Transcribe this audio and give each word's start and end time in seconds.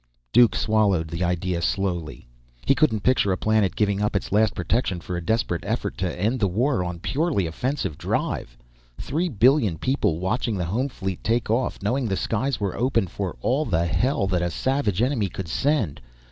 Duke 0.33 0.55
swallowed 0.55 1.09
the 1.09 1.23
idea 1.23 1.61
slowly. 1.61 2.27
He 2.65 2.73
couldn't 2.73 3.03
picture 3.03 3.31
a 3.31 3.37
planet 3.37 3.75
giving 3.75 4.01
up 4.01 4.15
its 4.15 4.31
last 4.31 4.55
protection 4.55 4.99
for 4.99 5.15
a 5.15 5.23
desperate 5.23 5.63
effort 5.63 5.95
to 5.99 6.19
end 6.19 6.39
the 6.39 6.47
war 6.47 6.83
on 6.83 6.97
purely 6.97 7.45
offensive 7.45 7.99
drive. 7.99 8.57
Three 8.97 9.29
billion 9.29 9.77
people 9.77 10.17
watching 10.17 10.57
the 10.57 10.65
home 10.65 10.89
fleet 10.89 11.23
take 11.23 11.51
off, 11.51 11.83
knowing 11.83 12.07
the 12.07 12.15
skies 12.17 12.59
were 12.59 12.75
open 12.75 13.05
for 13.05 13.37
all 13.41 13.63
the 13.63 13.85
hell 13.85 14.25
that 14.25 14.41
a 14.41 14.49
savage 14.49 15.03
enemy 15.03 15.29
could 15.29 15.47
send! 15.47 16.01